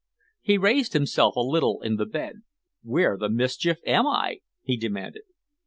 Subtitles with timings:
[0.41, 2.37] He raised himself a little in the bed.
[2.81, 5.25] "Where the mischief am I?" he demanded.